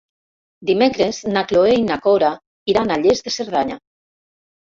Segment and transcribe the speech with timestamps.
[0.69, 2.31] Dimecres na Cloè i na Cora
[2.73, 3.77] iran a Lles de Cerdanya.